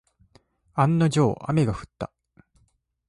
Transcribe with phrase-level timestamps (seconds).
[0.73, 2.11] 案の定、雨が降った。